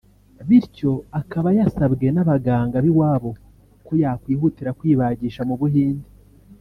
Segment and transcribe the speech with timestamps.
[0.47, 3.29] bityo akaba yasabwe n’abaganga b’iwabo
[3.85, 6.09] ko yakwihutira kwibagisha mu Buhinde